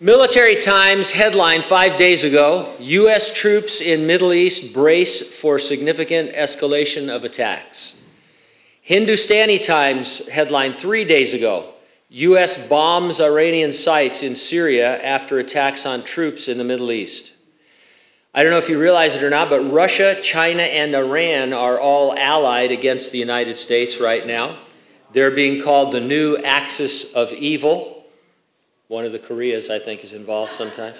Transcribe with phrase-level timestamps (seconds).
[0.00, 3.32] Military Times headline five days ago U.S.
[3.32, 7.94] troops in Middle East brace for significant escalation of attacks.
[8.80, 11.74] Hindustani Times headline three days ago
[12.08, 12.68] U.S.
[12.68, 17.32] bombs Iranian sites in Syria after attacks on troops in the Middle East.
[18.34, 21.78] I don't know if you realize it or not, but Russia, China, and Iran are
[21.78, 24.56] all allied against the United States right now.
[25.12, 28.03] They're being called the new axis of evil.
[28.94, 30.96] One of the Koreas, I think, is involved sometimes.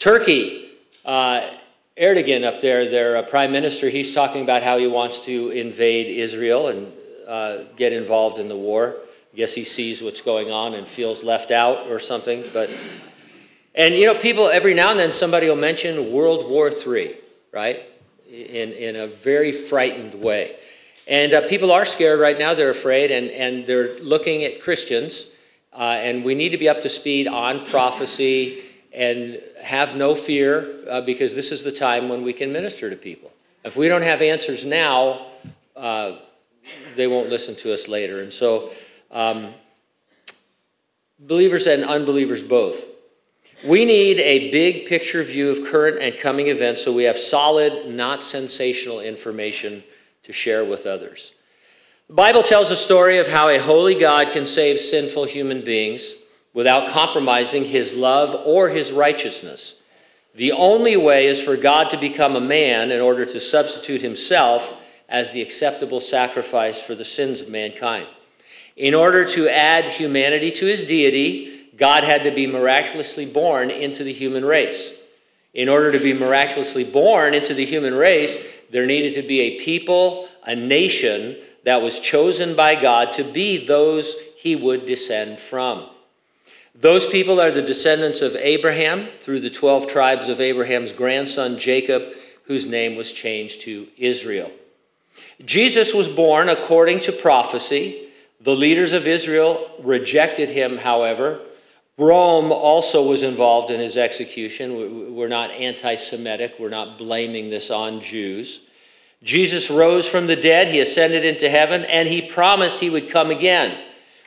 [0.00, 0.68] Turkey,
[1.04, 1.48] uh,
[1.96, 6.08] Erdogan up there, their uh, prime minister, he's talking about how he wants to invade
[6.08, 6.92] Israel and
[7.28, 8.96] uh, get involved in the war.
[9.32, 12.42] I guess he sees what's going on and feels left out or something.
[12.52, 12.68] But
[13.76, 17.14] and you know, people every now and then somebody will mention World War III,
[17.52, 17.80] right?
[18.28, 20.56] In in a very frightened way,
[21.06, 22.54] and uh, people are scared right now.
[22.54, 25.30] They're afraid, and and they're looking at Christians
[25.74, 30.78] uh, and we need to be up to speed on prophecy and have no fear
[30.88, 33.32] uh, because this is the time when we can minister to people.
[33.64, 35.26] If we don't have answers now,
[35.74, 36.18] uh,
[36.94, 38.20] they won't listen to us later.
[38.20, 38.70] And so,
[39.10, 39.52] um,
[41.18, 42.84] believers and unbelievers both.
[43.64, 47.88] We need a big picture view of current and coming events so we have solid,
[47.88, 49.82] not sensational information
[50.24, 51.32] to share with others.
[52.08, 56.12] The Bible tells a story of how a holy God can save sinful human beings
[56.52, 59.76] without compromising his love or his righteousness.
[60.34, 64.78] The only way is for God to become a man in order to substitute himself
[65.08, 68.06] as the acceptable sacrifice for the sins of mankind.
[68.76, 74.04] In order to add humanity to his deity, God had to be miraculously born into
[74.04, 74.92] the human race.
[75.54, 79.58] In order to be miraculously born into the human race, there needed to be a
[79.58, 85.88] people, a nation that was chosen by God to be those he would descend from.
[86.74, 92.14] Those people are the descendants of Abraham through the 12 tribes of Abraham's grandson Jacob,
[92.44, 94.50] whose name was changed to Israel.
[95.44, 98.08] Jesus was born according to prophecy.
[98.40, 101.40] The leaders of Israel rejected him, however.
[101.96, 105.14] Rome also was involved in his execution.
[105.14, 108.66] We're not anti Semitic, we're not blaming this on Jews.
[109.24, 113.30] Jesus rose from the dead, he ascended into heaven, and he promised he would come
[113.30, 113.76] again.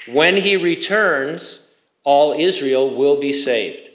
[0.07, 1.69] When he returns,
[2.03, 3.91] all Israel will be saved.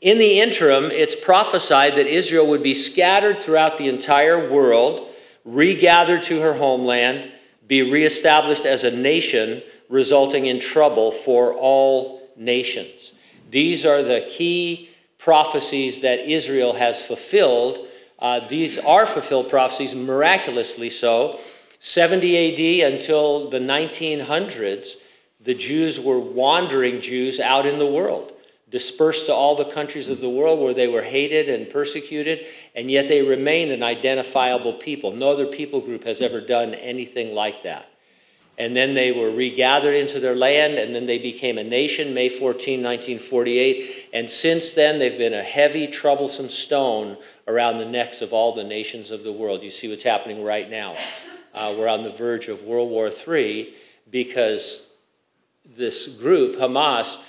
[0.00, 5.08] In the interim, it's prophesied that Israel would be scattered throughout the entire world,
[5.44, 7.30] regathered to her homeland,
[7.66, 13.12] be reestablished as a nation, resulting in trouble for all nations.
[13.50, 17.86] These are the key prophecies that Israel has fulfilled
[18.24, 21.38] uh, these are fulfilled prophecies, miraculously so.
[21.78, 24.94] 70 AD until the 1900s,
[25.42, 28.32] the Jews were wandering Jews out in the world,
[28.70, 32.90] dispersed to all the countries of the world where they were hated and persecuted, and
[32.90, 35.12] yet they remained an identifiable people.
[35.12, 37.90] No other people group has ever done anything like that.
[38.56, 42.28] And then they were regathered into their land, and then they became a nation, May
[42.28, 44.10] 14, 1948.
[44.12, 47.16] And since then, they've been a heavy, troublesome stone
[47.48, 49.64] around the necks of all the nations of the world.
[49.64, 50.94] You see what's happening right now.
[51.52, 53.74] Uh, we're on the verge of World War III
[54.10, 54.90] because
[55.64, 57.20] this group, Hamas,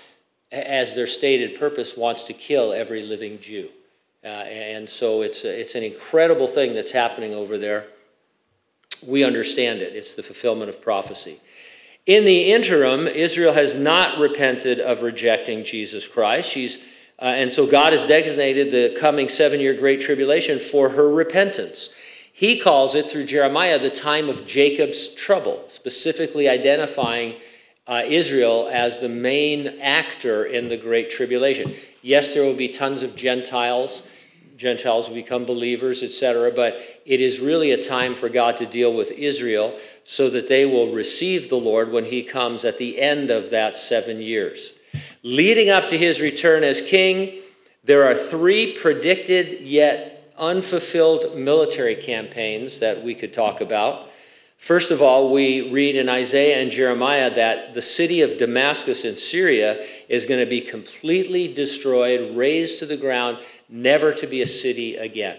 [0.52, 3.70] as their stated purpose, wants to kill every living Jew.
[4.24, 7.88] Uh, and so it's, a, it's an incredible thing that's happening over there.
[9.06, 11.40] We understand it, it's the fulfillment of prophecy.
[12.06, 16.50] In the interim, Israel has not repented of rejecting Jesus Christ.
[16.50, 16.84] She's
[17.18, 21.90] uh, and so God has designated the coming seven year Great Tribulation for her repentance.
[22.34, 27.36] He calls it through Jeremiah the time of Jacob's trouble, specifically identifying
[27.88, 31.74] uh, Israel as the main actor in the Great Tribulation.
[32.02, 34.06] Yes, there will be tons of Gentiles.
[34.56, 36.52] Gentiles become believers, etc.
[36.52, 40.66] But it is really a time for God to deal with Israel so that they
[40.66, 44.74] will receive the Lord when He comes at the end of that seven years.
[45.24, 47.42] Leading up to his return as king,
[47.84, 54.10] there are three predicted yet unfulfilled military campaigns that we could talk about.
[54.58, 59.18] First of all, we read in Isaiah and Jeremiah that the city of Damascus in
[59.18, 63.40] Syria is going to be completely destroyed, razed to the ground,
[63.70, 65.38] never to be a city again.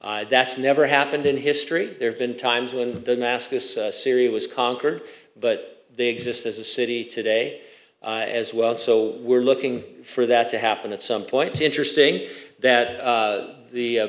[0.00, 1.86] Uh, that's never happened in history.
[1.86, 5.02] There have been times when Damascus, uh, Syria was conquered,
[5.36, 7.62] but they exist as a city today
[8.02, 8.78] uh, as well.
[8.78, 11.50] So we're looking for that to happen at some point.
[11.50, 12.28] It's interesting
[12.60, 14.08] that uh, the uh,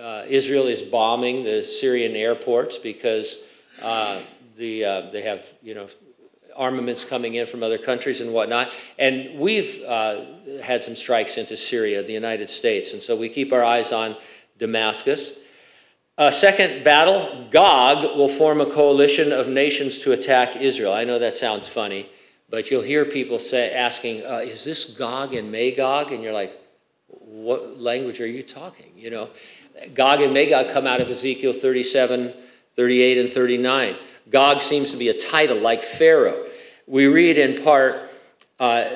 [0.00, 3.42] uh Israel is bombing the Syrian airports because
[4.56, 5.88] the they have you know
[6.56, 8.72] armaments coming in from other countries and whatnot.
[8.98, 10.24] And we've uh,
[10.62, 14.16] had some strikes into Syria, the United States, and so we keep our eyes on
[14.58, 15.32] Damascus.
[16.16, 20.92] A second battle, Gog will form a coalition of nations to attack Israel.
[20.92, 22.08] I know that sounds funny,
[22.48, 26.56] but you'll hear people say, asking, uh, "Is this Gog and Magog?" And you're like,
[27.08, 29.30] "What language are you talking?" You know,
[29.92, 32.32] Gog and Magog come out of Ezekiel 37,
[32.76, 33.96] 38, and 39.
[34.30, 36.46] Gog seems to be a title like Pharaoh.
[36.86, 38.10] We read in part,
[38.58, 38.88] uh,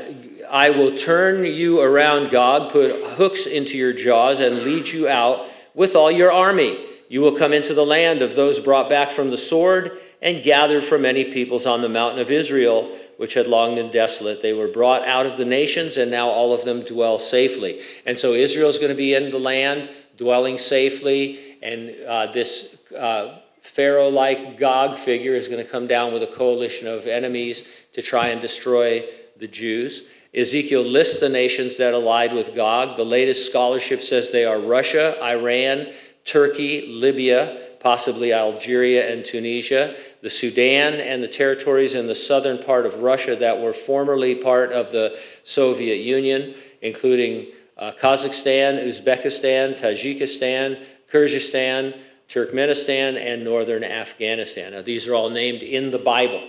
[0.50, 5.46] I will turn you around, Gog, put hooks into your jaws, and lead you out
[5.74, 6.86] with all your army.
[7.08, 10.84] You will come into the land of those brought back from the sword and gathered
[10.84, 14.42] from many peoples on the mountain of Israel, which had long been desolate.
[14.42, 17.80] They were brought out of the nations, and now all of them dwell safely.
[18.04, 22.76] And so Israel is going to be in the land, dwelling safely, and uh, this
[22.96, 27.68] uh, Pharaoh like Gog figure is going to come down with a coalition of enemies
[27.92, 29.04] to try and destroy
[29.36, 30.04] the Jews.
[30.34, 32.96] Ezekiel lists the nations that allied with Gog.
[32.96, 35.88] The latest scholarship says they are Russia, Iran,
[36.24, 42.86] Turkey, Libya, possibly Algeria and Tunisia, the Sudan, and the territories in the southern part
[42.86, 50.82] of Russia that were formerly part of the Soviet Union, including uh, Kazakhstan, Uzbekistan, Tajikistan,
[51.10, 51.96] Kyrgyzstan,
[52.28, 54.72] Turkmenistan, and northern Afghanistan.
[54.72, 56.42] Now, these are all named in the Bible.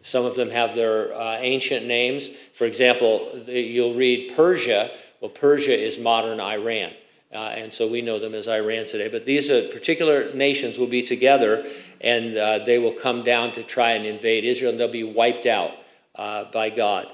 [0.00, 2.28] Some of them have their uh, ancient names.
[2.52, 4.90] For example, you'll read Persia.
[5.20, 6.92] Well, Persia is modern Iran.
[7.32, 9.08] Uh, and so we know them as Iran today.
[9.08, 11.66] But these uh, particular nations will be together
[12.00, 15.46] and uh, they will come down to try and invade Israel and they'll be wiped
[15.46, 15.72] out
[16.14, 17.10] uh, by God.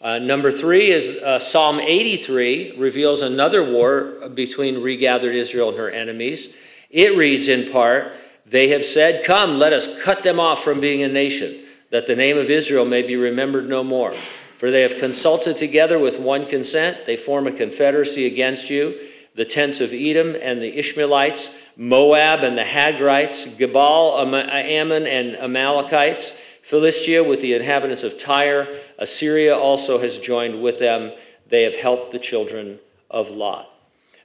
[0.00, 5.90] Uh, number three is uh, Psalm 83 reveals another war between regathered Israel and her
[5.90, 6.56] enemies.
[6.92, 8.12] It reads in part,
[8.46, 12.14] They have said, Come, let us cut them off from being a nation, that the
[12.14, 14.12] name of Israel may be remembered no more.
[14.54, 17.04] For they have consulted together with one consent.
[17.04, 18.96] They form a confederacy against you.
[19.34, 26.38] The tents of Edom and the Ishmaelites, Moab and the Hagrites, Gebal, Ammon, and Amalekites,
[26.62, 28.68] Philistia with the inhabitants of Tyre.
[28.98, 31.12] Assyria also has joined with them.
[31.48, 32.78] They have helped the children
[33.10, 33.71] of Lot.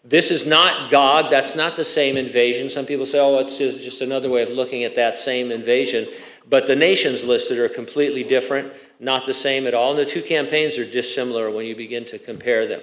[0.07, 1.29] This is not Gog.
[1.29, 2.69] That's not the same invasion.
[2.69, 6.07] Some people say, oh, it's just another way of looking at that same invasion.
[6.49, 8.71] But the nations listed are completely different,
[9.01, 9.91] not the same at all.
[9.91, 12.81] And the two campaigns are dissimilar when you begin to compare them.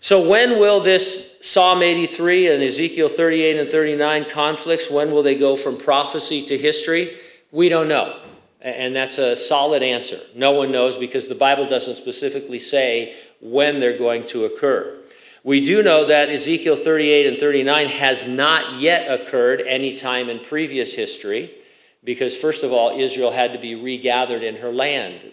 [0.00, 5.34] So, when will this Psalm 83 and Ezekiel 38 and 39 conflicts, when will they
[5.34, 7.16] go from prophecy to history?
[7.50, 8.20] We don't know.
[8.62, 10.18] And that's a solid answer.
[10.34, 14.95] No one knows because the Bible doesn't specifically say when they're going to occur.
[15.46, 20.40] We do know that Ezekiel 38 and 39 has not yet occurred any time in
[20.40, 21.52] previous history
[22.02, 25.24] because, first of all, Israel had to be regathered in her land.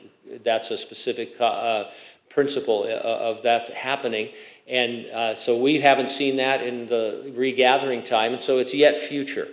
[0.44, 1.86] That's a specific uh,
[2.30, 4.30] principle uh, of that happening.
[4.68, 9.00] And uh, so we haven't seen that in the regathering time, and so it's yet
[9.00, 9.48] future.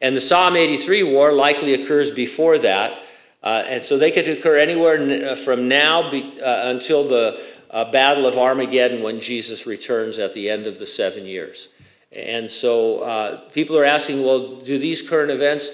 [0.00, 2.98] And the Psalm 83 war likely occurs before that.
[3.44, 7.38] Uh, and so they could occur anywhere uh, from now be, uh, until the
[7.70, 11.68] uh, Battle of Armageddon when Jesus returns at the end of the seven years.
[12.12, 15.70] And so uh, people are asking, well, do these current events,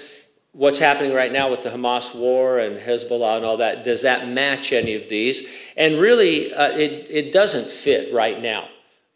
[0.53, 4.27] what's happening right now with the Hamas war and Hezbollah and all that, does that
[4.27, 5.47] match any of these?
[5.77, 8.67] And really, uh, it, it doesn't fit right now.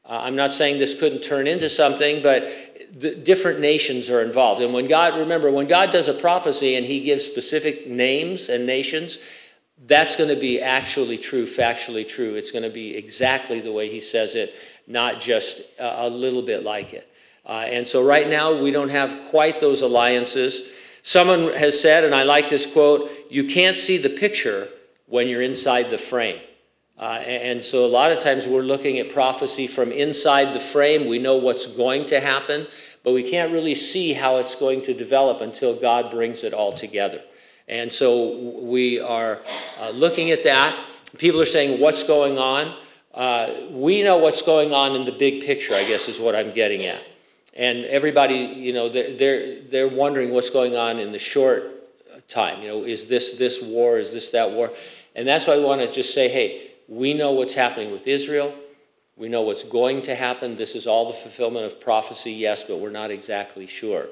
[0.05, 2.47] Uh, I'm not saying this couldn't turn into something, but
[2.93, 4.61] the different nations are involved.
[4.61, 8.65] And when God, remember, when God does a prophecy and he gives specific names and
[8.65, 9.17] nations,
[9.83, 12.35] that's going to be actually true, factually true.
[12.35, 14.53] It's going to be exactly the way he says it,
[14.87, 17.11] not just a, little bit like it.
[17.45, 20.69] Uh, and so right now, we don't have quite those alliances.
[21.03, 24.69] Someone has said, and I like this quote you can't see the picture
[25.07, 26.39] when you're inside the frame.
[26.97, 31.07] Uh, and so a lot of times we're looking at prophecy from inside the frame.
[31.07, 32.67] We know what's going to happen,
[33.03, 36.71] but we can't really see how it's going to develop until God brings it all
[36.71, 37.21] together.
[37.67, 39.41] And so we are
[39.79, 40.85] uh, looking at that.
[41.17, 42.75] People are saying, What's going on?
[43.13, 46.51] Uh, we know what's going on in the big picture, I guess, is what I'm
[46.51, 47.01] getting at.
[47.53, 51.75] And everybody, you know, they're, they're, they're wondering what's going on in the short
[52.27, 52.61] time.
[52.61, 53.97] You know, is this this war?
[53.97, 54.71] Is this that war?
[55.15, 58.53] And that's why I want to just say, hey, we know what's happening with Israel.
[59.15, 60.55] We know what's going to happen.
[60.55, 64.07] This is all the fulfillment of prophecy, yes, but we're not exactly sure.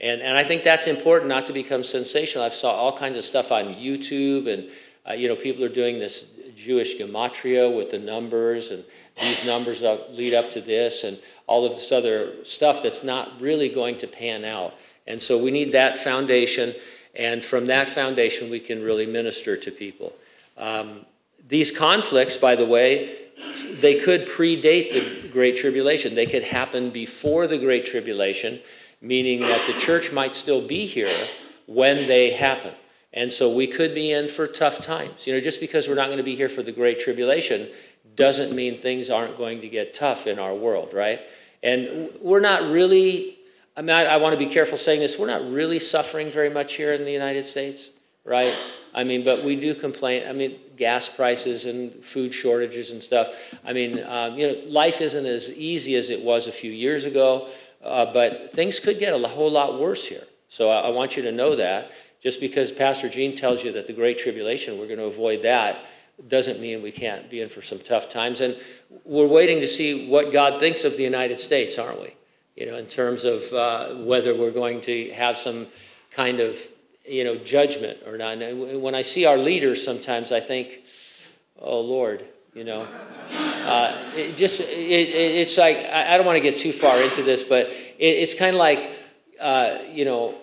[0.00, 2.44] And, and I think that's important not to become sensational.
[2.44, 4.68] I've saw all kinds of stuff on YouTube, and
[5.08, 8.84] uh, you know people are doing this Jewish gematria with the numbers, and
[9.20, 13.40] these numbers up, lead up to this, and all of this other stuff that's not
[13.40, 14.74] really going to pan out.
[15.06, 16.74] And so we need that foundation.
[17.16, 20.12] And from that foundation, we can really minister to people.
[20.56, 21.06] Um,
[21.48, 23.16] these conflicts, by the way,
[23.80, 26.14] they could predate the Great Tribulation.
[26.14, 28.60] They could happen before the Great Tribulation,
[29.00, 31.14] meaning that the church might still be here
[31.66, 32.74] when they happen.
[33.12, 35.26] And so we could be in for tough times.
[35.26, 37.68] You know, just because we're not going to be here for the Great Tribulation
[38.16, 41.20] doesn't mean things aren't going to get tough in our world, right?
[41.62, 43.38] And we're not really,
[43.76, 46.50] I mean, I, I want to be careful saying this, we're not really suffering very
[46.50, 47.90] much here in the United States,
[48.24, 48.54] right?
[48.94, 50.28] I mean, but we do complain.
[50.28, 53.34] I mean, gas prices and food shortages and stuff.
[53.64, 57.04] I mean, um, you know, life isn't as easy as it was a few years
[57.04, 57.48] ago,
[57.82, 60.24] uh, but things could get a whole lot worse here.
[60.48, 61.90] So I, I want you to know that.
[62.20, 65.84] Just because Pastor Gene tells you that the Great Tribulation, we're going to avoid that,
[66.26, 68.40] doesn't mean we can't be in for some tough times.
[68.40, 68.56] And
[69.04, 72.14] we're waiting to see what God thinks of the United States, aren't we?
[72.56, 75.68] You know, in terms of uh, whether we're going to have some
[76.10, 76.58] kind of,
[77.06, 78.42] you know, judgment or not.
[78.42, 80.80] And when I see our leaders, sometimes I think,
[81.60, 82.24] oh Lord,
[82.58, 82.84] you know,
[83.66, 87.00] uh, it just it, it, it's like I, I don't want to get too far
[87.00, 88.90] into this, but it, it's kind of like,
[89.40, 90.34] uh, you know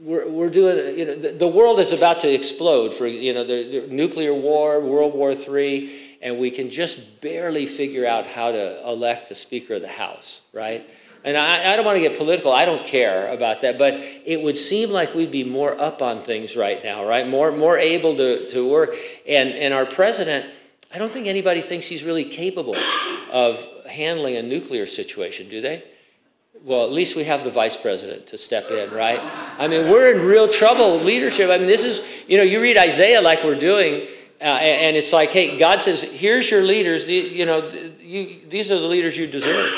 [0.00, 3.42] we're, we're doing, you know, the, the, world is about to explode for, you know,
[3.42, 8.52] the, the nuclear war, World War III, and we can just barely figure out how
[8.52, 10.86] to elect a Speaker of the House, right?
[11.24, 13.94] And I, I don't want to get political, I don't care about that, but
[14.26, 17.26] it would seem like we'd be more up on things right now, right?
[17.26, 18.94] More, more able to, to work.
[19.26, 20.44] And, and our president,
[20.94, 22.76] I don't think anybody thinks he's really capable
[23.32, 25.82] of handling a nuclear situation, do they?
[26.64, 29.20] well, at least we have the vice president to step in, right?
[29.58, 31.50] I mean, we're in real trouble with leadership.
[31.50, 34.08] I mean, this is, you know, you read Isaiah like we're doing,
[34.40, 37.04] uh, and it's like, hey, God says, here's your leaders.
[37.04, 37.68] The, you know,
[38.00, 39.72] you, these are the leaders you deserve.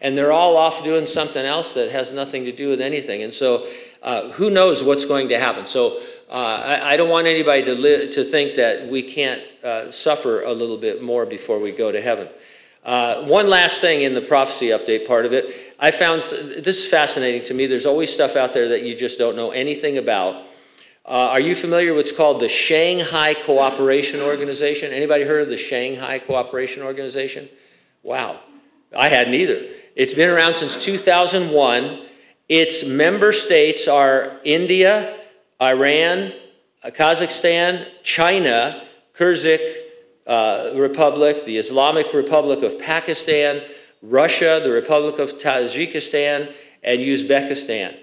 [0.00, 3.22] And they're all off doing something else that has nothing to do with anything.
[3.22, 3.68] And so,
[4.02, 5.66] uh, who knows what's going to happen?
[5.66, 6.00] So,
[6.32, 10.40] uh, I, I, don't want anybody to, li- to think that we can't uh, suffer
[10.40, 12.26] a little bit more before we go to heaven.
[12.82, 15.74] Uh, one last thing in the prophecy update part of it.
[15.78, 17.66] I found this is fascinating to me.
[17.66, 20.46] There's always stuff out there that you just don't know anything about.
[21.04, 24.90] Uh, are you familiar with what's called the Shanghai Cooperation Organization?
[24.90, 27.46] Anybody heard of the Shanghai Cooperation Organization?
[28.02, 28.40] Wow,
[28.96, 29.66] I hadn't either.
[29.96, 32.06] It's been around since 2001.
[32.48, 35.18] Its member states are India,
[35.62, 36.32] Iran,
[36.84, 38.82] Kazakhstan, China,
[39.14, 39.60] Kyrgyz,
[40.26, 43.62] uh, Republic, the Islamic Republic of Pakistan,
[44.02, 46.52] Russia, the Republic of Tajikistan,
[46.82, 47.96] and Uzbekistan.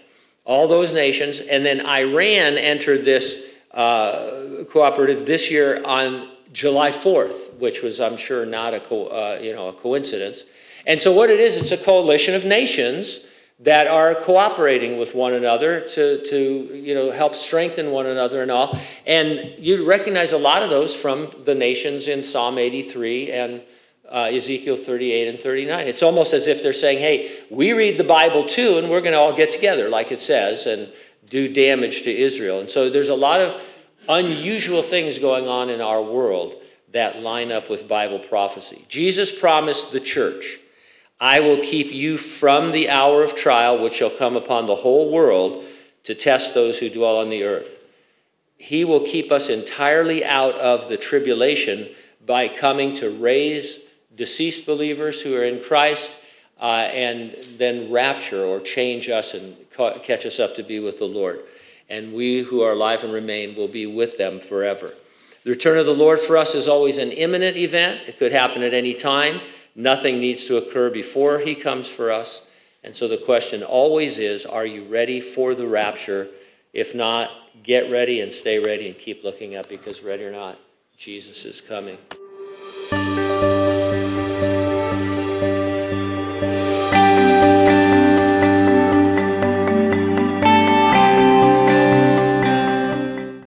[0.46, 1.42] All those nations.
[1.42, 8.18] And then Iran entered this uh, cooperative this year on July 4th, which was, I'm
[8.18, 10.46] sure, not a, co- uh, you know, a coincidence.
[10.88, 13.26] And so, what it is, it's a coalition of nations
[13.62, 18.50] that are cooperating with one another to, to you know, help strengthen one another and
[18.50, 18.80] all.
[19.06, 23.62] And you recognize a lot of those from the nations in Psalm 83 and
[24.10, 25.88] uh, Ezekiel 38 and 39.
[25.88, 29.14] It's almost as if they're saying, hey, we read the Bible too, and we're going
[29.14, 30.92] to all get together, like it says, and
[31.30, 32.62] do damage to Israel.
[32.62, 33.62] And so there's a lot of
[34.08, 36.56] unusual things going on in our world
[36.92, 38.86] that line up with Bible prophecy.
[38.88, 40.60] Jesus promised the church
[41.20, 45.12] I will keep you from the hour of trial which shall come upon the whole
[45.12, 45.66] world
[46.04, 47.80] to test those who dwell on the earth.
[48.58, 51.90] He will keep us entirely out of the tribulation
[52.26, 53.80] by coming to raise
[54.16, 56.18] deceased believers who are in Christ
[56.60, 61.00] uh, and then rapture or change us and ca- catch us up to be with
[61.00, 61.42] the Lord.
[61.90, 64.94] And we who are alive and remain will be with them forever.
[65.44, 68.62] The return of the Lord for us is always an imminent event, it could happen
[68.62, 69.40] at any time.
[69.76, 72.44] Nothing needs to occur before he comes for us.
[72.84, 76.28] And so the question always is are you ready for the rapture?
[76.74, 77.32] If not,
[77.64, 80.58] get ready and stay ready and keep looking up because, ready or not,
[80.98, 81.98] Jesus is coming.